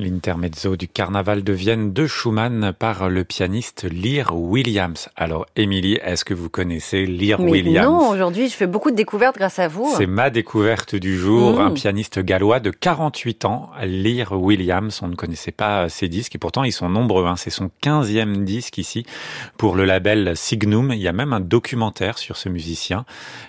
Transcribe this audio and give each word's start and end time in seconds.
L'intermezzo 0.00 0.76
du 0.76 0.88
carnaval 0.88 1.44
de 1.44 1.52
Vienne 1.52 1.92
de 1.92 2.06
Schumann 2.06 2.72
par 2.78 3.10
le 3.10 3.22
pianiste 3.22 3.84
Lear 3.84 4.34
Williams. 4.34 5.10
Alors, 5.14 5.44
Émilie, 5.56 5.98
est-ce 6.02 6.24
que 6.24 6.32
vous 6.32 6.48
connaissez 6.48 7.04
Lear 7.04 7.38
Mais 7.38 7.50
Williams? 7.50 7.86
Non, 7.86 8.08
aujourd'hui, 8.08 8.48
je 8.48 8.54
fais 8.54 8.66
beaucoup 8.66 8.90
de 8.90 8.96
découvertes 8.96 9.36
grâce 9.36 9.58
à 9.58 9.68
vous. 9.68 9.92
C'est 9.98 10.06
ma 10.06 10.30
découverte 10.30 10.94
du 10.96 11.18
jour, 11.18 11.58
Mmh. 11.58 11.60
un 11.60 11.70
pianiste 11.72 12.18
gallois 12.20 12.60
de 12.60 12.70
48 12.70 13.44
ans, 13.44 13.70
Lear 13.84 14.32
Williams. 14.32 15.00
On 15.02 15.08
ne 15.08 15.16
connaissait 15.16 15.52
pas 15.52 15.88
ses 15.90 16.08
disques 16.08 16.34
et 16.34 16.38
pourtant 16.38 16.64
ils 16.64 16.72
sont 16.72 16.88
nombreux. 16.88 17.26
hein. 17.26 17.36
C'est 17.36 17.50
son 17.50 17.70
15e 17.82 18.44
disque 18.44 18.78
ici 18.78 19.04
pour 19.58 19.76
le 19.76 19.84
label 19.84 20.32
Signum. 20.34 20.92
Il 20.94 21.00
y 21.00 21.08
a 21.08 21.12
même 21.12 21.34
un 21.34 21.40
documentaire 21.40 22.16
sur 22.16 22.38
ce 22.38 22.48
musicien. 22.48 23.04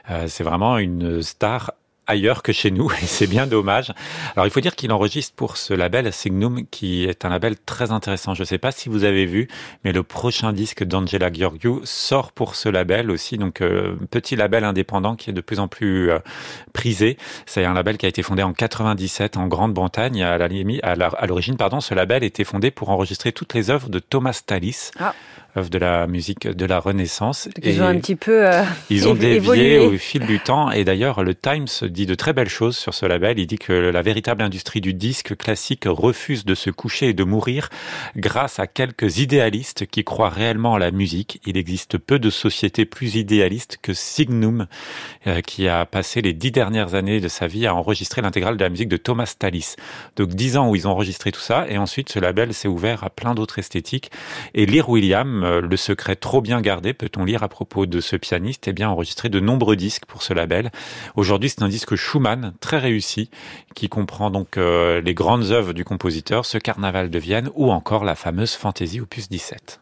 Euh, 0.10 0.26
c'est 0.28 0.44
vraiment 0.44 0.78
une 0.78 1.22
star 1.22 1.72
ailleurs 2.12 2.44
que 2.44 2.52
chez 2.52 2.72
nous 2.72 2.92
et 3.02 3.06
c'est 3.06 3.28
bien 3.28 3.48
dommage. 3.48 3.94
Alors 4.36 4.46
il 4.46 4.52
faut 4.52 4.60
dire 4.60 4.76
qu'il 4.76 4.92
enregistre 4.92 5.34
pour 5.36 5.58
ce 5.58 5.74
label 5.74 6.12
Signum 6.12 6.66
qui 6.70 7.06
est 7.06 7.26
un 7.26 7.30
label 7.30 7.56
très 7.58 7.92
intéressant. 7.92 8.34
Je 8.34 8.42
ne 8.42 8.46
sais 8.46 8.58
pas 8.58 8.72
si 8.72 8.90
vous 8.90 9.04
avez 9.04 9.26
vu, 9.26 9.48
mais 9.84 9.92
le 9.92 10.04
prochain 10.04 10.54
disque 10.54 10.84
d'Angela 10.84 11.30
Gheorghiu 11.32 11.80
sort 11.84 12.32
pour 12.32 12.56
ce 12.56 12.70
label 12.70 13.10
aussi. 13.12 13.38
Donc 13.38 13.62
euh, 13.62 13.96
petit 14.10 14.36
label 14.36 14.64
indépendant 14.64 15.16
qui 15.16 15.30
est 15.30 15.34
de 15.34 15.42
plus 15.42 15.60
en 15.60 15.68
plus 15.68 16.12
euh, 16.12 16.20
prisé. 16.74 17.18
C'est 17.46 17.66
un 17.66 17.74
label 17.74 17.98
qui 17.98 18.06
a 18.06 18.10
été 18.10 18.24
fondé 18.24 18.44
en 18.44 18.54
97 18.54 19.38
en 19.38 19.48
Grande-Bretagne. 19.48 20.22
À 20.24 21.26
l'origine, 21.28 21.58
pardon, 21.58 21.82
ce 21.82 21.94
label 21.94 22.24
était 22.24 22.44
fondé 22.44 22.72
pour 22.72 22.90
enregistrer 22.90 23.32
toutes 23.32 23.54
les 23.54 23.70
œuvres 23.70 23.90
de 23.90 24.00
Thomas 24.00 24.42
Tallis, 24.46 24.92
Ah. 25.00 25.14
Œuvre 25.58 25.70
de 25.70 25.78
la 25.78 26.08
musique 26.08 26.48
de 26.48 26.66
la 26.66 26.80
Renaissance. 26.80 27.48
Donc, 27.48 27.66
Ils 27.66 27.82
ont 27.82 27.86
un 27.88 27.98
petit 28.00 28.16
peu. 28.16 28.48
euh, 28.48 28.64
Ils 28.90 29.08
ont 29.08 29.14
dévié 29.14 29.36
évolué. 29.36 29.78
au 29.80 29.98
fil 29.98 30.26
du 30.26 30.40
temps 30.40 30.72
et 30.72 30.84
d'ailleurs 30.84 31.24
le 31.24 31.36
Times 31.36 31.68
dit 31.90 32.06
de 32.06 32.16
très 32.16 32.34
belles 32.34 32.50
choses 32.50 32.78
sur 32.78 32.94
ce 32.94 33.06
label. 33.06 33.40
Il 33.40 33.48
dit 33.48 33.58
que 33.58 33.74
la 33.74 34.02
véritable 34.02 34.42
industrie 34.44 34.82
du 34.82 34.94
disque 34.94 35.36
classique 35.36 35.84
refuse 35.86 36.46
de 36.46 36.56
se 36.56 36.70
coucher 36.70 37.10
et 37.10 37.14
de 37.14 37.24
mourir 37.24 37.70
grâce 38.16 38.60
à 38.60 38.68
quelques 38.68 39.18
idéalistes 39.20 39.86
qui 39.88 40.04
croient 40.04 40.30
réellement 40.30 40.76
à 40.76 40.80
la 40.80 40.92
musique. 40.92 41.42
Il 41.46 41.58
existe 41.58 41.98
peu 41.98 42.20
de 42.20 42.30
sociétés 42.30 42.86
plus 42.86 43.16
idéalistes 43.16 43.78
que 43.82 43.94
Signum 43.94 44.68
euh, 45.28 45.42
qui 45.42 45.68
a 45.68 45.86
passé 45.86 46.22
les 46.22 46.34
dix 46.34 46.52
dernières 46.52 46.96
années 46.96 47.20
de 47.20 47.28
sa 47.28 47.48
vie 47.48 47.68
à 47.68 47.76
enregistrer 47.76 48.22
l'intégrale 48.22 48.58
de 48.58 48.64
la 48.64 48.70
musique 48.70 48.90
de 48.90 48.98
Thomas 48.98 49.34
Tallis. 49.38 49.76
Donc 50.16 50.30
dix 50.30 50.58
ans 50.58 50.70
où 50.70 50.76
ils 50.76 50.88
ont 50.88 50.92
enregistré 50.92 51.32
tout 51.32 51.40
ça 51.42 51.66
et 51.70 51.78
ensuite 51.78 52.10
ce 52.10 52.20
label 52.20 52.54
s'est 52.54 52.68
ouvert 52.68 53.04
à 53.04 53.10
plein 53.10 53.34
d'autres 53.36 53.60
esthétiques. 53.60 54.12
Et 54.54 54.66
Lear 54.66 54.90
William, 54.90 55.41
euh, 55.44 55.62
le 55.62 55.78
secret 55.78 56.16
trop 56.16 56.42
bien 56.42 56.62
gardé, 56.62 56.94
peut-on 56.94 57.26
lire 57.26 57.44
à 57.44 57.50
propos 57.50 57.86
de 57.86 58.00
ce 58.00 58.16
pianiste, 58.16 58.68
eh 58.68 58.74
bien 58.74 58.90
enregistré 58.90 59.30
de 59.30 59.40
nombreux 59.40 59.76
disques 59.76 60.06
pour 60.06 60.24
ce 60.24 60.34
label. 60.34 60.72
Aujourd'hui, 61.16 61.50
c'est 61.50 61.64
un 61.64 61.70
disque 61.70 61.96
Schumann 61.96 62.54
très 62.60 62.78
réussi 62.78 63.30
qui 63.76 63.90
comprend 63.90 64.32
donc 64.32 64.58
euh, 64.58 65.02
les 65.02 65.14
grandes 65.14 65.52
œuvres 65.52 65.74
du 65.74 65.86
compositeur, 65.86 66.46
ce 66.46 66.58
Carnaval 66.58 67.10
de 67.10 67.20
Vienne 67.20 67.50
ou 67.56 67.72
encore 67.72 68.04
la 68.04 68.16
fameuse 68.16 68.54
Fantaisie 68.54 69.02
opus 69.02 69.30
17. 69.30 69.82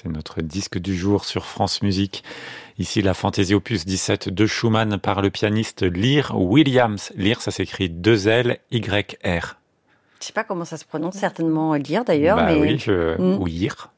C'est 0.00 0.08
notre 0.08 0.42
disque 0.42 0.78
du 0.78 0.96
jour 0.96 1.24
sur 1.24 1.44
France 1.44 1.82
Musique. 1.82 2.22
Ici, 2.78 3.02
la 3.02 3.14
Fantaisie 3.14 3.54
Opus 3.54 3.84
17 3.84 4.28
de 4.28 4.46
Schumann 4.46 4.96
par 4.98 5.22
le 5.22 5.30
pianiste 5.30 5.82
Lear 5.82 6.40
Williams. 6.40 7.10
Lear, 7.16 7.42
ça 7.42 7.50
s'écrit 7.50 7.90
2 7.90 8.28
L 8.28 8.58
Y 8.70 9.18
R. 9.24 9.56
Je 10.20 10.26
sais 10.26 10.32
pas 10.32 10.44
comment 10.44 10.64
ça 10.64 10.76
se 10.76 10.84
prononce, 10.84 11.16
certainement 11.16 11.74
lire 11.74 12.04
d'ailleurs. 12.04 12.36
Bah 12.36 12.46
mais... 12.46 12.60
oui, 12.60 12.78
je... 12.78 13.20
Mm. 13.20 13.42
ou 13.42 13.48
Yir. 13.48 13.90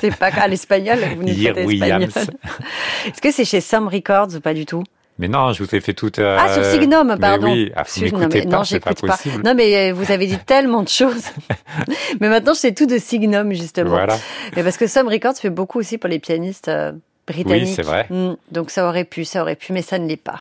c'est 0.00 0.16
pas 0.18 0.26
à 0.26 0.46
l'espagnol, 0.46 1.00
vous 1.16 1.26
Yir 1.26 1.56
Williams. 1.56 2.16
Est-ce 3.06 3.20
que 3.20 3.32
c'est 3.32 3.44
chez 3.44 3.60
Some 3.60 3.88
Records 3.88 4.36
ou 4.36 4.40
pas 4.40 4.54
du 4.54 4.64
tout? 4.64 4.84
Mais 5.18 5.28
non, 5.28 5.52
je 5.52 5.62
vous 5.62 5.74
ai 5.74 5.80
fait 5.80 5.94
tout. 5.94 6.20
Euh... 6.20 6.36
Ah, 6.38 6.52
sur 6.52 6.64
Signum, 6.64 7.16
pardon. 7.18 7.46
Mais 7.46 7.52
oui, 7.52 7.72
ah, 7.74 7.84
vous 7.86 8.02
m'écoutez 8.02 8.42
pas, 8.42 8.48
non, 8.48 8.78
pas 8.80 8.94
pas. 8.94 9.18
Non, 9.44 9.54
mais 9.54 9.90
euh, 9.90 9.94
vous 9.94 10.12
avez 10.12 10.26
dit 10.26 10.38
tellement 10.46 10.82
de 10.82 10.88
choses. 10.88 11.26
mais 12.20 12.28
maintenant, 12.28 12.52
je 12.52 12.60
sais 12.60 12.74
tout 12.74 12.86
de 12.86 12.98
Signum, 12.98 13.52
justement. 13.54 13.90
Voilà. 13.90 14.18
Mais 14.54 14.62
parce 14.62 14.76
que 14.76 14.86
Some 14.86 15.08
Records 15.08 15.36
fait 15.36 15.50
beaucoup 15.50 15.78
aussi 15.78 15.96
pour 15.96 16.10
les 16.10 16.18
pianistes 16.18 16.68
euh, 16.68 16.92
britanniques. 17.26 17.68
Oui, 17.68 17.72
c'est 17.74 17.82
vrai. 17.82 18.06
Mm, 18.10 18.34
donc 18.50 18.70
ça 18.70 18.86
aurait 18.86 19.04
pu, 19.04 19.24
ça 19.24 19.40
aurait 19.40 19.56
pu, 19.56 19.72
mais 19.72 19.82
ça 19.82 19.98
ne 19.98 20.06
l'est 20.06 20.16
pas. 20.16 20.34